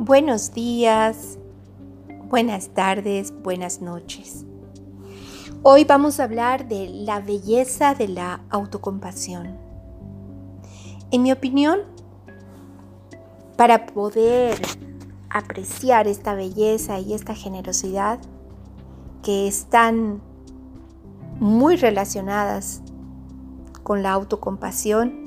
Buenos 0.00 0.54
días, 0.54 1.40
buenas 2.28 2.68
tardes, 2.68 3.34
buenas 3.42 3.82
noches. 3.82 4.44
Hoy 5.64 5.82
vamos 5.82 6.20
a 6.20 6.24
hablar 6.24 6.68
de 6.68 6.88
la 6.88 7.18
belleza 7.18 7.96
de 7.96 8.06
la 8.06 8.40
autocompasión. 8.48 9.58
En 11.10 11.22
mi 11.22 11.32
opinión, 11.32 11.80
para 13.56 13.86
poder 13.86 14.62
apreciar 15.30 16.06
esta 16.06 16.32
belleza 16.34 17.00
y 17.00 17.12
esta 17.12 17.34
generosidad 17.34 18.20
que 19.24 19.48
están 19.48 20.22
muy 21.40 21.74
relacionadas 21.74 22.82
con 23.82 24.04
la 24.04 24.12
autocompasión, 24.12 25.24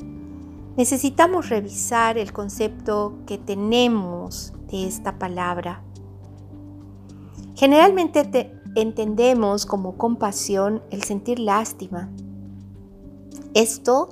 necesitamos 0.77 1.49
revisar 1.49 2.17
el 2.17 2.31
concepto 2.31 3.15
que 3.25 3.37
tenemos 3.37 4.53
esta 4.71 5.19
palabra. 5.19 5.83
Generalmente 7.55 8.51
entendemos 8.75 9.65
como 9.65 9.97
compasión 9.97 10.81
el 10.89 11.03
sentir 11.03 11.39
lástima. 11.39 12.09
Esto 13.53 14.09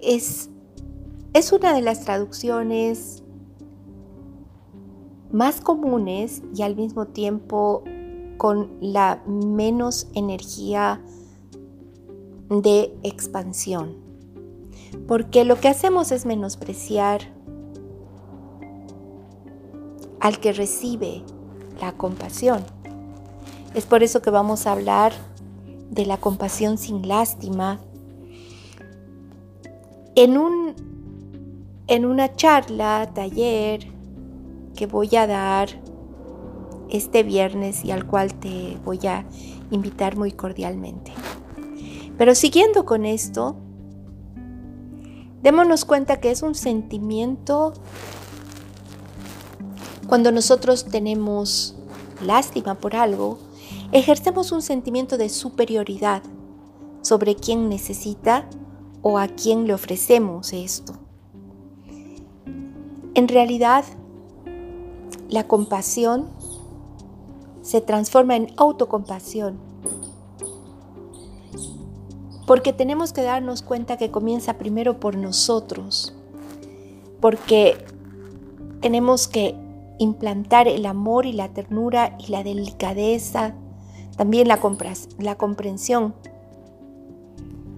es, 0.00 0.48
es 1.32 1.52
una 1.52 1.74
de 1.74 1.82
las 1.82 2.04
traducciones 2.04 3.22
más 5.32 5.60
comunes 5.60 6.42
y 6.54 6.62
al 6.62 6.76
mismo 6.76 7.06
tiempo 7.06 7.84
con 8.36 8.70
la 8.80 9.22
menos 9.26 10.08
energía 10.14 11.02
de 12.48 12.96
expansión. 13.02 13.96
Porque 15.06 15.44
lo 15.44 15.60
que 15.60 15.68
hacemos 15.68 16.10
es 16.10 16.26
menospreciar 16.26 17.32
al 20.20 20.38
que 20.38 20.52
recibe 20.52 21.22
la 21.80 21.92
compasión. 21.92 22.62
Es 23.74 23.86
por 23.86 24.02
eso 24.02 24.22
que 24.22 24.30
vamos 24.30 24.66
a 24.66 24.72
hablar 24.72 25.12
de 25.90 26.06
la 26.06 26.18
compasión 26.18 26.78
sin 26.78 27.08
lástima 27.08 27.80
en, 30.14 30.36
un, 30.36 30.74
en 31.86 32.04
una 32.04 32.34
charla, 32.36 33.10
taller 33.14 33.86
que 34.76 34.86
voy 34.86 35.14
a 35.16 35.26
dar 35.26 35.68
este 36.90 37.22
viernes 37.22 37.84
y 37.84 37.90
al 37.90 38.06
cual 38.06 38.34
te 38.34 38.76
voy 38.84 39.06
a 39.06 39.24
invitar 39.70 40.16
muy 40.16 40.32
cordialmente. 40.32 41.12
Pero 42.18 42.34
siguiendo 42.34 42.84
con 42.84 43.06
esto, 43.06 43.56
démonos 45.42 45.84
cuenta 45.84 46.20
que 46.20 46.30
es 46.30 46.42
un 46.42 46.54
sentimiento 46.54 47.72
cuando 50.10 50.32
nosotros 50.32 50.86
tenemos 50.86 51.76
lástima 52.20 52.74
por 52.74 52.96
algo, 52.96 53.38
ejercemos 53.92 54.50
un 54.50 54.60
sentimiento 54.60 55.16
de 55.16 55.28
superioridad 55.28 56.24
sobre 57.00 57.36
quien 57.36 57.68
necesita 57.68 58.44
o 59.02 59.18
a 59.18 59.28
quien 59.28 59.68
le 59.68 59.72
ofrecemos 59.72 60.52
esto. 60.52 60.94
En 63.14 63.28
realidad, 63.28 63.84
la 65.28 65.46
compasión 65.46 66.26
se 67.62 67.80
transforma 67.80 68.34
en 68.34 68.52
autocompasión, 68.56 69.60
porque 72.48 72.72
tenemos 72.72 73.12
que 73.12 73.22
darnos 73.22 73.62
cuenta 73.62 73.96
que 73.96 74.10
comienza 74.10 74.58
primero 74.58 74.98
por 74.98 75.16
nosotros, 75.16 76.16
porque 77.20 77.76
tenemos 78.80 79.28
que 79.28 79.69
implantar 80.00 80.66
el 80.66 80.86
amor 80.86 81.26
y 81.26 81.32
la 81.34 81.52
ternura 81.52 82.16
y 82.18 82.32
la 82.32 82.42
delicadeza, 82.42 83.54
también 84.16 84.48
la, 84.48 84.58
comprensión, 84.58 86.14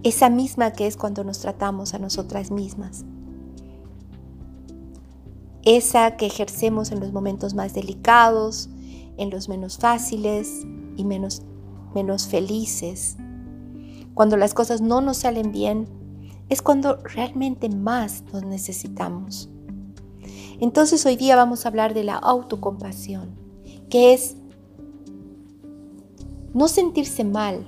esa 0.04 0.30
misma 0.30 0.72
que 0.72 0.86
es 0.86 0.96
cuando 0.96 1.24
nos 1.24 1.40
tratamos 1.40 1.94
a 1.94 1.98
nosotras 1.98 2.52
mismas, 2.52 3.04
esa 5.64 6.16
que 6.16 6.26
ejercemos 6.26 6.92
en 6.92 7.00
los 7.00 7.12
momentos 7.12 7.54
más 7.54 7.74
delicados, 7.74 8.70
en 9.16 9.30
los 9.30 9.48
menos 9.48 9.78
fáciles 9.78 10.64
y 10.96 11.04
menos, 11.04 11.42
menos 11.92 12.28
felices. 12.28 13.16
Cuando 14.14 14.36
las 14.36 14.54
cosas 14.54 14.80
no 14.80 15.00
nos 15.00 15.18
salen 15.18 15.50
bien, 15.50 15.88
es 16.48 16.62
cuando 16.62 16.98
realmente 17.02 17.68
más 17.68 18.22
nos 18.32 18.44
necesitamos. 18.44 19.51
Entonces 20.62 21.04
hoy 21.06 21.16
día 21.16 21.34
vamos 21.34 21.66
a 21.66 21.70
hablar 21.70 21.92
de 21.92 22.04
la 22.04 22.14
autocompasión, 22.14 23.34
que 23.90 24.12
es 24.12 24.36
no 26.54 26.68
sentirse 26.68 27.24
mal, 27.24 27.66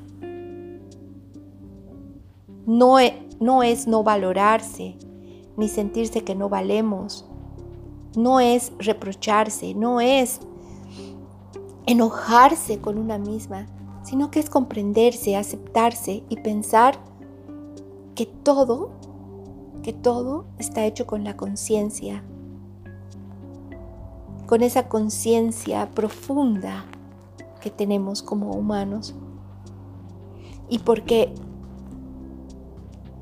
no 2.67 3.01
es, 3.01 3.15
no 3.41 3.65
es 3.65 3.89
no 3.89 4.05
valorarse, 4.05 4.97
ni 5.57 5.67
sentirse 5.67 6.23
que 6.23 6.37
no 6.37 6.49
valemos, 6.49 7.27
no 8.17 8.39
es 8.39 8.71
reprocharse, 8.79 9.75
no 9.75 10.01
es 10.01 10.39
enojarse 11.87 12.81
con 12.81 12.97
una 12.97 13.19
misma, 13.19 13.67
sino 14.05 14.31
que 14.31 14.39
es 14.39 14.49
comprenderse, 14.49 15.35
aceptarse 15.35 16.23
y 16.29 16.37
pensar 16.37 16.97
que 18.15 18.27
todo, 18.27 18.93
que 19.83 19.93
todo 19.93 20.45
está 20.61 20.87
hecho 20.87 21.09
con 21.09 21.25
la 21.25 21.37
conciencia 21.37 22.23
con 24.47 24.63
esa 24.63 24.89
conciencia 24.89 25.91
profunda 25.95 26.85
que 27.61 27.71
tenemos 27.71 28.23
como 28.23 28.53
humanos. 28.53 29.15
Y 30.69 30.81
porque 30.81 31.33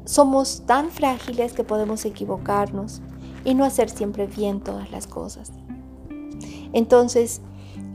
somos 0.04 0.62
tan 0.66 0.90
frágiles 0.90 1.52
que 1.52 1.64
podemos 1.64 2.04
equivocarnos 2.04 3.02
y 3.44 3.54
no 3.54 3.64
hacer 3.64 3.88
siempre 3.90 4.26
bien 4.26 4.60
todas 4.60 4.90
las 4.90 5.06
cosas. 5.06 5.52
Entonces, 6.72 7.40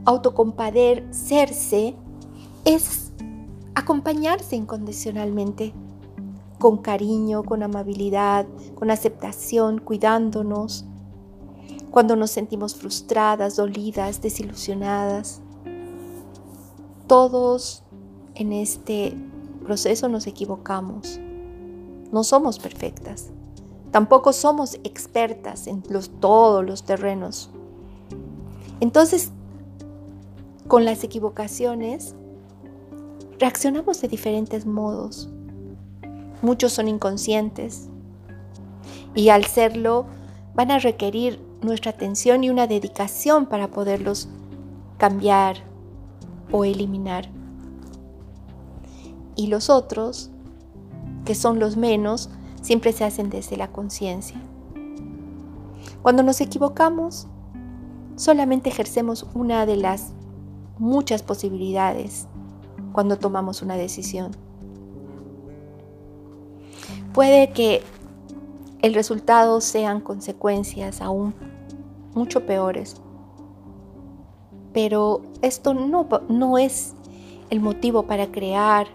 autocompadecerse 0.06 1.96
es 2.66 3.12
acompañarse 3.76 4.56
incondicionalmente, 4.56 5.74
con 6.60 6.78
cariño, 6.78 7.44
con 7.44 7.62
amabilidad, 7.62 8.48
con 8.76 8.90
aceptación, 8.90 9.80
cuidándonos, 9.80 10.86
cuando 11.98 12.16
nos 12.16 12.30
sentimos 12.30 12.76
frustradas, 12.76 13.56
dolidas, 13.56 14.22
desilusionadas. 14.22 15.42
Todos 17.08 17.82
en 18.36 18.54
este 18.54 19.18
proceso 19.64 20.08
nos 20.08 20.28
equivocamos. 20.28 21.20
No 22.12 22.24
somos 22.24 22.60
perfectas. 22.60 23.32
Tampoco 23.90 24.32
somos 24.32 24.76
expertas 24.84 25.66
en 25.66 25.82
todos 26.20 26.64
los 26.64 26.84
terrenos. 26.84 27.50
Entonces, 28.80 29.32
con 30.68 30.86
las 30.86 31.04
equivocaciones, 31.04 32.14
reaccionamos 33.40 34.00
de 34.02 34.08
diferentes 34.08 34.68
modos. 34.68 35.32
Muchos 36.44 36.74
son 36.74 36.90
inconscientes 36.90 37.90
y 39.16 39.30
al 39.30 39.46
serlo 39.46 40.06
van 40.54 40.70
a 40.70 40.78
requerir 40.78 41.47
nuestra 41.62 41.92
atención 41.92 42.44
y 42.44 42.50
una 42.50 42.68
dedicación 42.68 43.46
para 43.46 43.70
poderlos 43.70 44.30
cambiar 44.98 45.58
o 46.52 46.66
eliminar. 46.66 47.30
Y 49.36 49.48
los 49.48 49.70
otros, 49.70 50.32
que 51.26 51.36
son 51.36 51.60
los 51.60 51.78
menos, 51.78 52.30
siempre 52.62 52.92
se 52.92 53.04
hacen 53.04 53.30
desde 53.30 53.58
la 53.58 53.72
conciencia. 53.72 54.42
Cuando 56.02 56.24
nos 56.24 56.42
equivocamos, 56.42 57.28
solamente 58.16 58.70
ejercemos 58.70 59.26
una 59.34 59.66
de 59.66 59.78
las 59.78 60.14
muchas 60.80 61.24
posibilidades 61.24 62.28
cuando 62.94 63.18
tomamos 63.18 63.62
una 63.62 63.76
decisión. 63.76 64.32
Puede 67.14 67.52
que 67.52 67.84
el 68.82 68.94
resultado 68.94 69.60
sean 69.60 70.02
consecuencias 70.02 71.02
aún 71.02 71.34
mucho 72.18 72.46
peores. 72.46 72.96
Pero 74.74 75.22
esto 75.42 75.74
no, 75.74 76.08
no 76.28 76.58
es 76.58 76.94
el 77.50 77.60
motivo 77.60 78.04
para 78.04 78.28
crear 78.28 78.88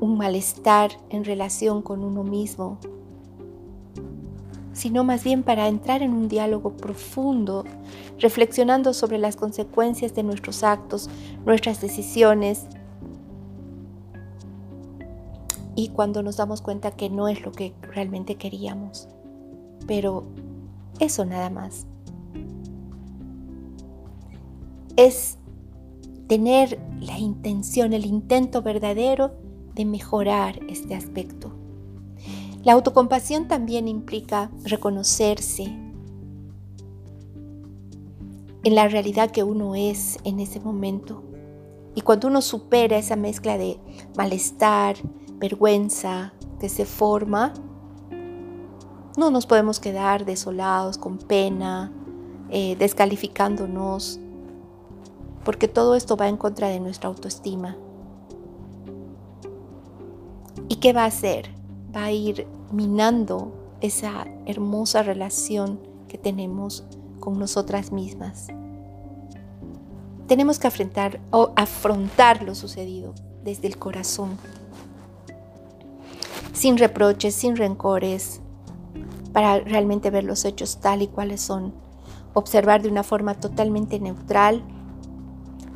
un 0.00 0.16
malestar 0.16 0.90
en 1.10 1.24
relación 1.24 1.82
con 1.82 2.02
uno 2.02 2.24
mismo, 2.24 2.78
sino 4.72 5.04
más 5.04 5.22
bien 5.22 5.42
para 5.42 5.68
entrar 5.68 6.02
en 6.02 6.12
un 6.12 6.28
diálogo 6.28 6.76
profundo, 6.76 7.64
reflexionando 8.18 8.94
sobre 8.94 9.18
las 9.18 9.36
consecuencias 9.36 10.14
de 10.14 10.24
nuestros 10.24 10.64
actos, 10.64 11.08
nuestras 11.44 11.80
decisiones 11.80 12.66
y 15.74 15.88
cuando 15.88 16.22
nos 16.22 16.36
damos 16.36 16.62
cuenta 16.62 16.90
que 16.90 17.08
no 17.08 17.28
es 17.28 17.44
lo 17.44 17.52
que 17.52 17.74
realmente 17.82 18.34
queríamos. 18.34 19.08
Pero 19.86 20.24
eso 21.02 21.24
nada 21.24 21.50
más. 21.50 21.86
es 24.96 25.38
tener 26.28 26.80
la 27.00 27.18
intención, 27.18 27.92
el 27.92 28.06
intento 28.06 28.62
verdadero 28.62 29.32
de 29.74 29.84
mejorar 29.84 30.60
este 30.68 30.94
aspecto. 30.94 31.52
La 32.62 32.74
autocompasión 32.74 33.48
también 33.48 33.88
implica 33.88 34.50
reconocerse 34.64 35.64
en 38.64 38.74
la 38.74 38.86
realidad 38.86 39.30
que 39.30 39.42
uno 39.42 39.74
es 39.74 40.18
en 40.24 40.38
ese 40.38 40.60
momento. 40.60 41.24
Y 41.94 42.02
cuando 42.02 42.28
uno 42.28 42.40
supera 42.40 42.96
esa 42.96 43.16
mezcla 43.16 43.58
de 43.58 43.78
malestar, 44.16 44.96
vergüenza 45.38 46.32
que 46.60 46.68
se 46.68 46.86
forma, 46.86 47.52
no 49.16 49.30
nos 49.30 49.46
podemos 49.46 49.80
quedar 49.80 50.24
desolados, 50.24 50.98
con 50.98 51.18
pena, 51.18 51.92
eh, 52.50 52.76
descalificándonos, 52.76 54.18
porque 55.44 55.68
todo 55.68 55.94
esto 55.94 56.16
va 56.16 56.28
en 56.28 56.36
contra 56.36 56.68
de 56.68 56.80
nuestra 56.80 57.08
autoestima. 57.08 57.76
¿Y 60.68 60.76
qué 60.76 60.92
va 60.92 61.04
a 61.04 61.06
hacer? 61.06 61.50
Va 61.94 62.04
a 62.04 62.12
ir 62.12 62.46
minando 62.70 63.52
esa 63.80 64.26
hermosa 64.46 65.02
relación 65.02 65.80
que 66.08 66.16
tenemos 66.16 66.84
con 67.20 67.38
nosotras 67.38 67.92
mismas. 67.92 68.48
Tenemos 70.26 70.58
que 70.58 70.68
afrontar, 70.68 71.20
o 71.30 71.52
afrontar 71.56 72.42
lo 72.42 72.54
sucedido 72.54 73.12
desde 73.44 73.68
el 73.68 73.76
corazón, 73.76 74.38
sin 76.52 76.78
reproches, 76.78 77.34
sin 77.34 77.56
rencores, 77.56 78.40
para 79.32 79.60
realmente 79.60 80.10
ver 80.10 80.24
los 80.24 80.44
hechos 80.44 80.78
tal 80.80 81.02
y 81.02 81.08
cuales 81.08 81.40
son, 81.40 81.72
observar 82.34 82.82
de 82.82 82.88
una 82.88 83.02
forma 83.02 83.34
totalmente 83.34 83.98
neutral. 84.00 84.62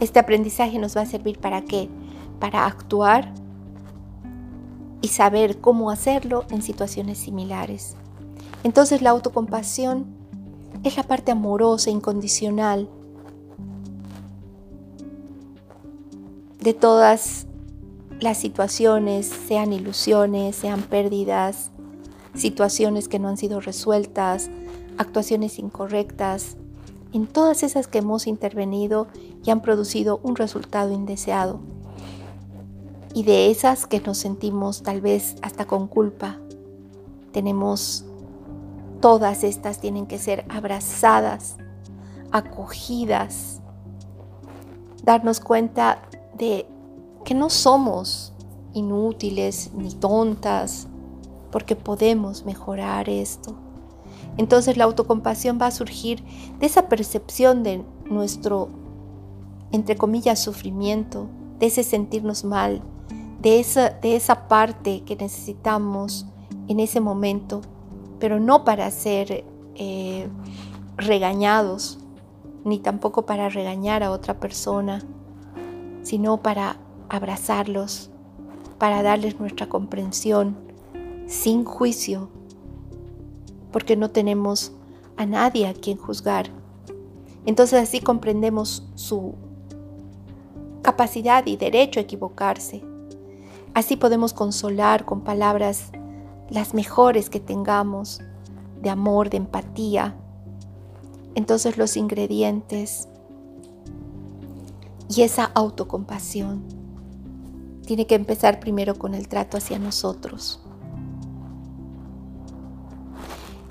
Este 0.01 0.19
aprendizaje 0.19 0.79
nos 0.79 0.97
va 0.97 1.03
a 1.03 1.07
servir 1.07 1.39
para 1.39 1.63
qué? 1.63 1.89
Para 2.39 2.67
actuar 2.67 3.33
y 5.01 5.09
saber 5.09 5.61
cómo 5.61 5.91
hacerlo 5.91 6.45
en 6.51 6.63
situaciones 6.63 7.19
similares. 7.19 7.97
Entonces 8.65 9.03
la 9.03 9.11
autocompasión 9.11 10.07
es 10.83 10.97
la 10.97 11.03
parte 11.03 11.33
amorosa, 11.33 11.91
incondicional 11.91 12.89
de 16.61 16.75
todas 16.75 17.47
las 18.19 18.39
situaciones, 18.39 19.27
sean 19.27 19.73
ilusiones, 19.73 20.57
sean 20.57 20.83
pérdidas, 20.83 21.71
situaciones 22.37 23.09
que 23.09 23.19
no 23.19 23.29
han 23.29 23.37
sido 23.37 23.61
resueltas, 23.61 24.51
actuaciones 24.99 25.59
incorrectas, 25.59 26.57
en 27.13 27.27
todas 27.27 27.63
esas 27.63 27.87
que 27.87 27.99
hemos 27.99 28.27
intervenido 28.27 29.07
y 29.45 29.51
han 29.51 29.63
producido 29.63 30.21
un 30.23 30.37
resultado 30.37 30.93
indeseado. 30.93 31.61
Y 33.15 33.23
de 33.23 33.51
esas 33.51 33.87
que 33.87 34.01
nos 34.01 34.19
sentimos 34.19 34.83
tal 34.83 35.01
vez 35.01 35.37
hasta 35.41 35.67
con 35.67 35.87
culpa, 35.87 36.39
tenemos, 37.33 38.05
todas 39.01 39.45
estas 39.45 39.81
tienen 39.81 40.07
que 40.07 40.19
ser 40.19 40.45
abrazadas, 40.51 41.57
acogidas, 42.33 43.61
darnos 45.03 45.41
cuenta 45.41 46.03
de 46.37 46.67
que 47.25 47.35
no 47.35 47.49
somos 47.49 48.33
inútiles 48.75 49.71
ni 49.75 49.93
tontas, 49.95 50.89
porque 51.51 51.77
podemos 51.77 52.45
mejorar 52.45 53.09
esto. 53.09 53.55
Entonces 54.37 54.77
la 54.77 54.85
autocompasión 54.85 55.59
va 55.61 55.67
a 55.67 55.71
surgir 55.71 56.23
de 56.59 56.67
esa 56.67 56.89
percepción 56.89 57.63
de 57.63 57.85
nuestro, 58.05 58.69
entre 59.73 59.97
comillas, 59.97 60.39
sufrimiento, 60.39 61.29
de 61.59 61.67
ese 61.67 61.83
sentirnos 61.83 62.45
mal, 62.45 62.83
de 63.41 63.61
esa, 63.61 63.91
de 63.91 64.17
esa 64.17 64.49
parte 64.49 65.03
que 65.05 65.17
necesitamos 65.17 66.27
en 66.69 66.81
ese 66.81 67.01
momento, 67.01 67.63
pero 68.19 68.41
no 68.41 68.65
para 68.65 68.91
ser 68.91 69.45
eh, 69.75 70.29
regañados, 70.97 71.99
ni 72.65 72.79
tampoco 72.79 73.27
para 73.27 73.49
regañar 73.49 74.03
a 74.03 74.11
otra 74.11 74.41
persona, 74.41 75.03
sino 76.03 76.43
para 76.43 76.77
abrazarlos, 77.09 78.11
para 78.79 79.03
darles 79.03 79.39
nuestra 79.39 79.69
comprensión, 79.69 80.66
sin 81.27 81.65
juicio, 81.65 82.29
porque 83.73 83.97
no 83.97 84.11
tenemos 84.11 84.73
a 85.17 85.27
nadie 85.27 85.67
a 85.67 85.75
quien 85.75 85.97
juzgar. 85.97 86.51
Entonces 87.45 87.81
así 87.81 88.01
comprendemos 88.01 88.89
su 88.95 89.35
capacidad 90.83 91.47
y 91.47 91.57
derecho 91.57 92.01
a 92.01 92.05
equivocarse. 92.05 92.83
Así 93.75 93.97
podemos 93.97 94.33
consolar 94.33 95.05
con 95.05 95.23
palabras 95.23 95.91
las 96.49 96.75
mejores 96.75 97.29
que 97.29 97.41
tengamos, 97.41 98.21
de 98.81 98.91
amor, 98.91 99.31
de 99.31 99.39
empatía. 99.39 100.17
Entonces 101.35 101.77
los 101.77 101.97
ingredientes 101.97 103.09
y 105.09 105.23
esa 105.23 105.45
autocompasión 105.55 106.65
tiene 107.85 108.07
que 108.07 108.15
empezar 108.15 108.59
primero 108.59 108.97
con 108.97 109.15
el 109.15 109.29
trato 109.29 109.57
hacia 109.57 109.79
nosotros. 109.79 110.66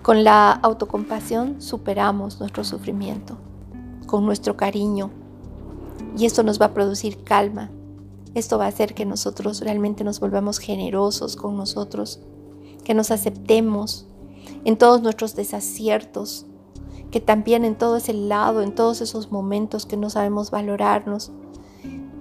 Con 0.06 0.24
la 0.24 0.52
autocompasión 0.52 1.64
superamos 1.64 2.40
nuestro 2.40 2.64
sufrimiento, 2.64 3.40
con 4.06 4.24
nuestro 4.24 4.56
cariño, 4.56 5.10
y 6.16 6.28
esto 6.28 6.44
nos 6.44 6.62
va 6.62 6.68
a 6.68 6.74
producir 6.76 7.24
calma. 7.24 7.72
Esto 8.36 8.60
va 8.60 8.66
a 8.66 8.68
hacer 8.68 8.94
que 8.94 9.08
nosotros 9.08 9.62
realmente 9.62 10.04
nos 10.04 10.20
volvamos 10.20 10.60
generosos 10.60 11.36
con 11.36 11.58
nosotros, 11.58 12.20
que 12.84 12.94
nos 12.94 13.10
aceptemos 13.10 14.06
en 14.64 14.78
todos 14.78 15.02
nuestros 15.02 15.36
desaciertos, 15.36 16.46
que 17.10 17.20
también 17.20 17.66
en 17.66 17.76
todo 17.76 17.98
ese 17.98 18.14
lado, 18.14 18.62
en 18.62 18.76
todos 18.76 19.02
esos 19.02 19.32
momentos 19.32 19.88
que 19.88 19.98
no 19.98 20.12
sabemos 20.12 20.52
valorarnos 20.52 21.32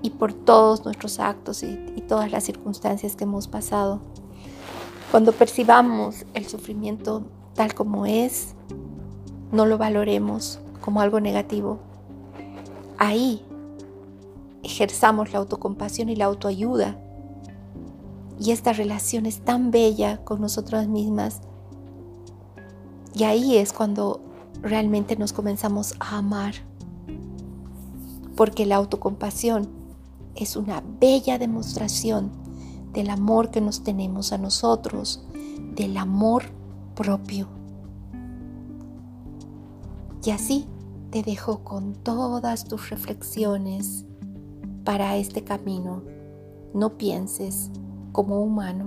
y 0.01 0.09
por 0.09 0.33
todos 0.33 0.87
nuestros 0.87 1.21
actos 1.21 1.63
y, 1.63 1.77
todas 2.09 2.33
las 2.33 2.45
circunstancias 2.45 3.15
que 3.15 3.25
hemos 3.25 3.47
pasado. 3.47 4.01
Cuando 5.11 5.33
percibamos 5.33 6.25
el 6.33 6.47
sufrimiento 6.47 7.25
tal 7.55 7.75
como 7.75 8.07
es, 8.07 8.55
no 9.53 9.67
lo 9.67 9.79
valoremos 9.79 10.61
como 10.81 11.01
algo 11.01 11.21
negativo. 11.21 11.79
Ahí 12.99 13.43
ejerzamos 14.63 15.33
la 15.33 15.39
autocompasión 15.39 16.09
y 16.09 16.17
la 16.17 16.27
autoayuda. 16.27 16.99
Y 18.41 18.51
esta 18.51 18.73
relación 18.73 19.27
es 19.27 19.41
tan 19.45 19.71
bella 19.71 20.25
con 20.25 20.41
nosotras 20.41 20.89
mismas. 20.89 21.41
Y 23.15 23.25
ahí 23.25 23.57
es 23.57 23.73
cuando 23.73 24.21
realmente 24.61 25.17
nos 25.17 25.33
comenzamos 25.33 25.95
a 26.01 26.19
amar. 26.19 26.55
Porque 28.35 28.67
la 28.67 28.77
autocompasión 28.77 29.69
es 30.35 30.57
una 30.57 30.83
bella 31.01 31.39
demostración 31.39 32.33
del 32.93 33.11
amor 33.11 33.51
que 33.51 33.61
nos 33.61 33.85
tenemos 33.85 34.33
a 34.33 34.39
nosotros, 34.39 35.25
del 35.77 35.97
amor 35.97 36.45
propio. 36.95 37.49
Y 40.25 40.31
así 40.31 40.67
te 41.11 41.23
dejo 41.23 41.63
con 41.65 41.95
todas 41.95 42.65
tus 42.65 42.91
reflexiones 42.91 44.05
para 44.85 45.17
este 45.17 45.45
camino. 45.45 46.03
No 46.73 46.97
pienses 46.97 47.71
como 48.13 48.41
humano. 48.41 48.87